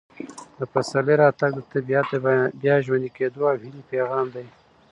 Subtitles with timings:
[0.59, 2.15] د پسرلي راتګ د طبیعت د
[2.61, 4.47] بیا ژوندي کېدو او هیلې پیغام دی.